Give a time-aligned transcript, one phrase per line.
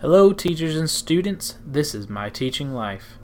[0.00, 1.56] Hello, teachers and students.
[1.62, 3.18] This is my teaching life.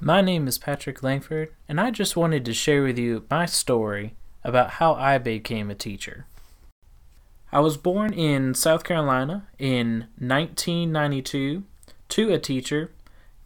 [0.00, 4.14] My name is Patrick Lankford, and I just wanted to share with you my story
[4.44, 6.26] about how I became a teacher.
[7.50, 11.64] I was born in South Carolina in 1992
[12.10, 12.92] to a teacher,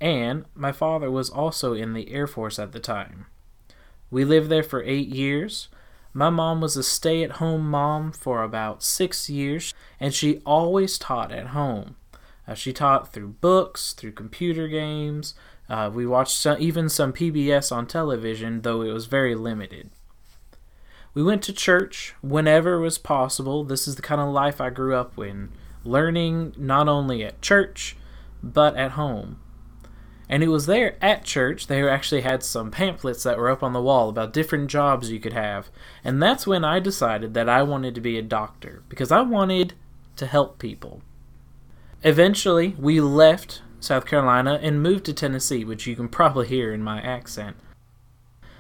[0.03, 3.27] and my father was also in the Air Force at the time.
[4.11, 5.69] We lived there for eight years.
[6.13, 10.99] My mom was a stay at home mom for about six years, and she always
[10.99, 11.97] taught at home.
[12.47, 15.35] Uh, she taught through books, through computer games,
[15.73, 19.89] uh, we watched some, even some PBS on television, though it was very limited.
[21.15, 23.65] We went to church whenever it was possible.
[23.65, 25.51] This is the kind of life I grew up in,
[25.85, 27.97] learning not only at church,
[28.43, 29.39] but at home.
[30.33, 33.75] And it was there at church, they actually had some pamphlets that were up on
[33.75, 35.69] the wall about different jobs you could have.
[36.03, 39.75] And that's when I decided that I wanted to be a doctor, because I wanted
[40.17, 41.03] to help people.
[42.03, 46.83] Eventually, we left South Carolina, and moved to Tennessee, which you can probably hear in
[46.83, 47.57] my accent.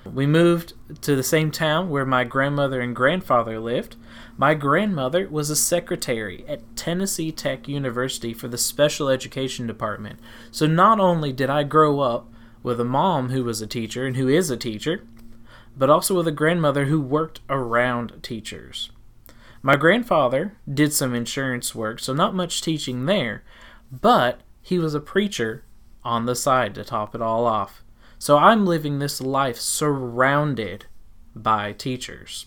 [0.05, 0.73] We moved
[1.03, 3.97] to the same town where my grandmother and grandfather lived.
[4.37, 10.19] My grandmother was a secretary at Tennessee Tech University for the Special Education Department.
[10.51, 12.29] So not only did I grow up
[12.63, 15.05] with a mom who was a teacher and who is a teacher,
[15.77, 18.91] but also with a grandmother who worked around teachers.
[19.63, 23.45] My grandfather did some insurance work, so not much teaching there,
[23.91, 25.65] but he was a preacher
[26.05, 27.82] on the side to top it all off.
[28.23, 30.87] So I'm living this life surrounded
[31.35, 32.47] by teachers.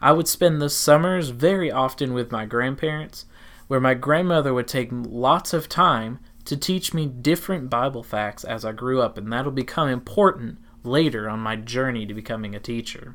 [0.00, 3.26] I would spend the summers very often with my grandparents,
[3.66, 8.64] where my grandmother would take lots of time to teach me different Bible facts as
[8.64, 13.14] I grew up, and that'll become important later on my journey to becoming a teacher.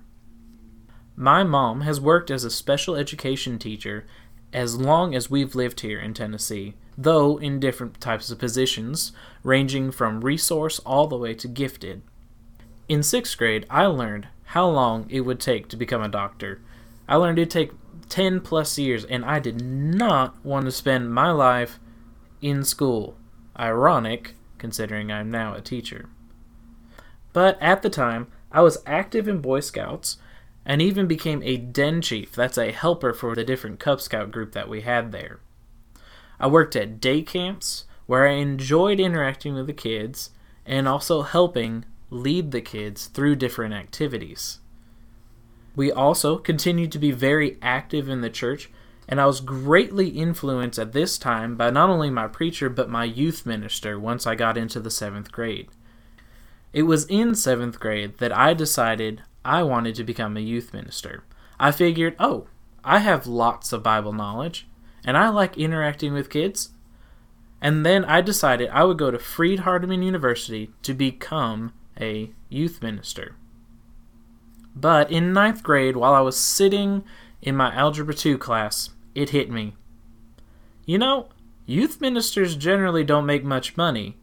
[1.15, 4.05] My mom has worked as a special education teacher
[4.53, 9.11] as long as we've lived here in Tennessee, though in different types of positions,
[9.43, 12.01] ranging from resource all the way to gifted.
[12.87, 16.61] In sixth grade, I learned how long it would take to become a doctor.
[17.07, 17.71] I learned it'd take
[18.09, 21.79] 10 plus years, and I did not want to spend my life
[22.41, 23.17] in school.
[23.57, 26.09] Ironic, considering I'm now a teacher.
[27.31, 30.17] But at the time, I was active in Boy Scouts
[30.65, 32.33] and even became a den chief.
[32.33, 35.39] That's a helper for the different Cub Scout group that we had there.
[36.39, 40.31] I worked at day camps where I enjoyed interacting with the kids
[40.65, 44.59] and also helping lead the kids through different activities.
[45.75, 48.69] We also continued to be very active in the church,
[49.07, 53.05] and I was greatly influenced at this time by not only my preacher but my
[53.05, 55.69] youth minister once I got into the seventh grade.
[56.73, 61.23] It was in seventh grade that I decided I wanted to become a youth minister.
[61.59, 62.47] I figured, oh,
[62.83, 64.67] I have lots of Bible knowledge,
[65.03, 66.69] and I like interacting with kids.
[67.61, 72.81] And then I decided I would go to Freed Hardeman University to become a youth
[72.81, 73.35] minister.
[74.75, 77.03] But in ninth grade, while I was sitting
[77.41, 79.75] in my Algebra 2 class, it hit me.
[80.85, 81.29] You know,
[81.65, 84.17] youth ministers generally don't make much money,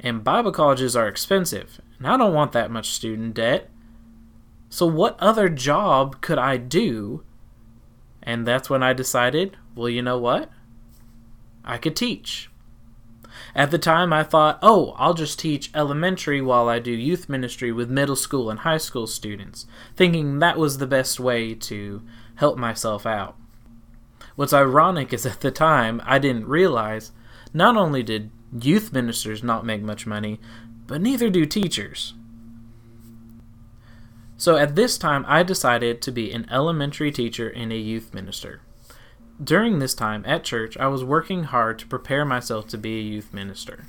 [0.00, 3.70] and Bible colleges are expensive, and I don't want that much student debt.
[4.70, 7.24] So, what other job could I do?
[8.22, 10.50] And that's when I decided, well, you know what?
[11.64, 12.50] I could teach.
[13.54, 17.72] At the time, I thought, oh, I'll just teach elementary while I do youth ministry
[17.72, 22.02] with middle school and high school students, thinking that was the best way to
[22.36, 23.36] help myself out.
[24.36, 27.12] What's ironic is at the time, I didn't realize
[27.52, 30.40] not only did youth ministers not make much money,
[30.86, 32.14] but neither do teachers.
[34.38, 38.60] So at this time, I decided to be an elementary teacher and a youth minister.
[39.42, 43.02] During this time at church, I was working hard to prepare myself to be a
[43.02, 43.86] youth minister.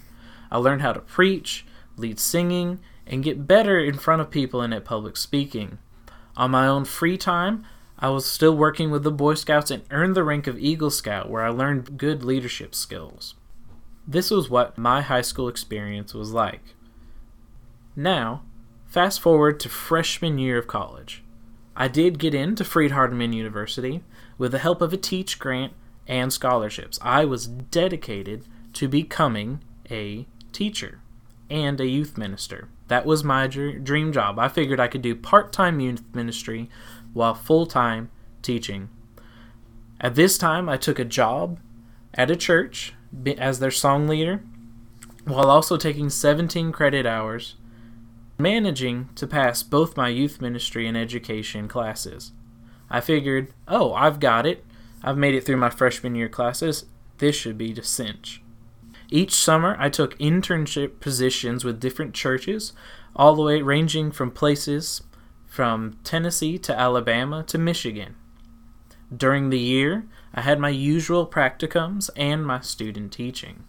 [0.49, 1.67] I learned how to preach,
[1.97, 5.77] lead singing, and get better in front of people and at public speaking.
[6.35, 7.63] On my own free time,
[7.99, 11.29] I was still working with the Boy Scouts and earned the rank of Eagle Scout,
[11.29, 13.35] where I learned good leadership skills.
[14.07, 16.73] This was what my high school experience was like.
[17.95, 18.43] Now,
[18.89, 21.21] Fast forward to freshman year of college.
[21.75, 24.03] I did get into Freed Hardeman University
[24.39, 25.73] with the help of a teach grant
[26.07, 26.97] and scholarships.
[27.03, 31.01] I was dedicated to becoming a teacher
[31.51, 32.67] and a youth minister.
[32.87, 34.39] That was my dream job.
[34.39, 36.67] I figured I could do part time youth ministry
[37.13, 38.09] while full time
[38.41, 38.89] teaching.
[40.01, 41.59] At this time, I took a job
[42.15, 42.95] at a church
[43.37, 44.41] as their song leader
[45.25, 47.53] while also taking 17 credit hours,
[48.39, 52.31] managing to pass both my youth ministry and education classes.
[52.89, 54.65] I figured, oh, I've got it.
[55.03, 56.85] I've made it through my freshman year classes.
[57.17, 58.41] This should be to cinch.
[59.09, 62.73] Each summer, I took internship positions with different churches,
[63.15, 65.01] all the way ranging from places
[65.45, 68.15] from Tennessee to Alabama to Michigan.
[69.15, 73.63] During the year, I had my usual practicums and my student teaching.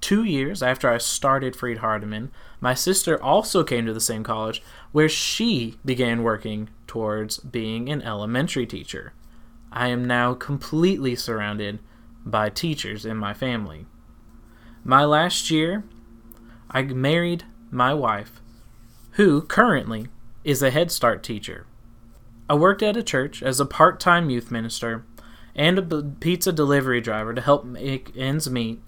[0.00, 2.30] Two years after I started Freed Hardeman,
[2.60, 4.62] my sister also came to the same college
[4.92, 9.12] where she began working towards being an elementary teacher.
[9.70, 11.78] I am now completely surrounded
[12.24, 13.86] by teachers in my family.
[14.84, 15.84] My last year,
[16.70, 18.40] I married my wife,
[19.12, 20.08] who currently
[20.44, 21.66] is a Head Start teacher.
[22.48, 25.04] I worked at a church as a part time youth minister
[25.54, 28.80] and a pizza delivery driver to help make ends meet,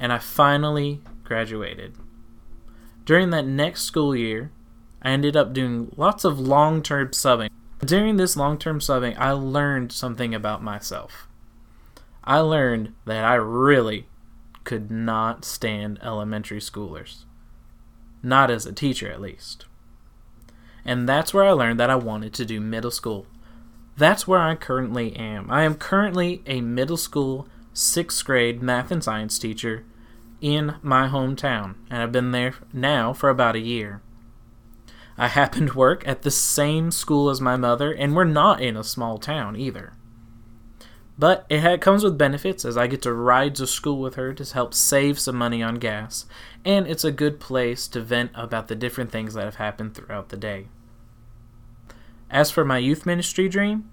[0.00, 1.94] and I finally graduated.
[3.04, 4.50] During that next school year,
[5.02, 7.50] I ended up doing lots of long term subbing.
[7.84, 11.28] During this long term subbing, I learned something about myself.
[12.24, 14.06] I learned that I really
[14.64, 17.24] could not stand elementary schoolers.
[18.22, 19.66] Not as a teacher, at least.
[20.84, 23.26] And that's where I learned that I wanted to do middle school.
[23.96, 25.50] That's where I currently am.
[25.50, 29.84] I am currently a middle school, sixth grade math and science teacher
[30.40, 34.02] in my hometown, and I've been there now for about a year.
[35.18, 38.76] I happen to work at the same school as my mother, and we're not in
[38.76, 39.92] a small town either.
[41.18, 44.54] But it comes with benefits as I get to ride to school with her to
[44.54, 46.24] help save some money on gas,
[46.64, 50.30] and it's a good place to vent about the different things that have happened throughout
[50.30, 50.68] the day.
[52.30, 53.90] As for my youth ministry dream,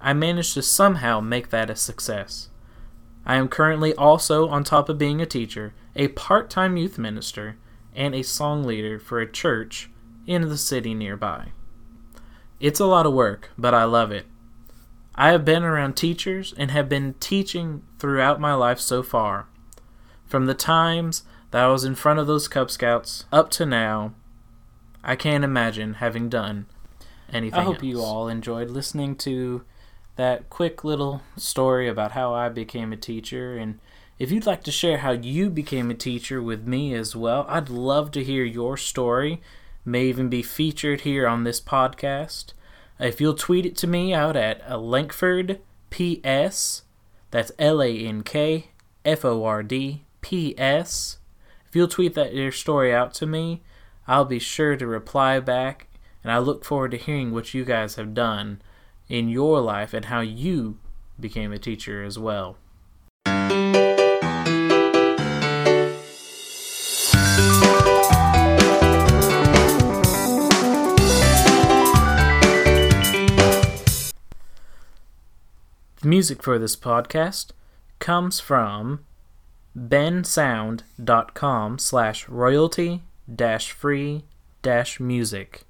[0.00, 2.49] I managed to somehow make that a success.
[3.24, 7.56] I am currently also, on top of being a teacher, a part time youth minister
[7.94, 9.90] and a song leader for a church
[10.26, 11.52] in the city nearby.
[12.60, 14.26] It's a lot of work, but I love it.
[15.14, 19.48] I have been around teachers and have been teaching throughout my life so far.
[20.24, 24.14] From the times that I was in front of those Cub Scouts up to now,
[25.02, 26.66] I can't imagine having done
[27.32, 27.58] anything.
[27.58, 27.84] I hope else.
[27.84, 29.64] you all enjoyed listening to
[30.20, 33.56] that quick little story about how I became a teacher.
[33.56, 33.78] And
[34.18, 37.70] if you'd like to share how you became a teacher with me as well, I'd
[37.70, 39.40] love to hear your story.
[39.82, 42.52] May even be featured here on this podcast.
[42.98, 45.58] If you'll tweet it to me out at Lankford
[45.88, 46.82] PS,
[47.30, 48.66] that's L A N K
[49.06, 51.16] F O R D P S.
[51.66, 53.62] If you'll tweet that your story out to me,
[54.06, 55.88] I'll be sure to reply back,
[56.22, 58.60] and I look forward to hearing what you guys have done
[59.10, 60.78] in your life and how you
[61.18, 62.56] became a teacher as well.
[76.02, 77.50] The music for this podcast
[77.98, 79.04] comes from
[79.76, 83.02] bensound.com slash royalty
[83.32, 84.24] dash free
[84.62, 85.64] dash music.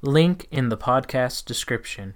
[0.00, 2.14] Link in the podcast description.